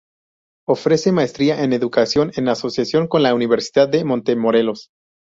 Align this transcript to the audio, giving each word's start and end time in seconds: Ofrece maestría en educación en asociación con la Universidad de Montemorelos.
Ofrece 0.67 1.11
maestría 1.11 1.63
en 1.63 1.73
educación 1.73 2.31
en 2.35 2.49
asociación 2.49 3.07
con 3.07 3.21
la 3.21 3.35
Universidad 3.35 3.87
de 3.87 4.03
Montemorelos. 4.03 4.89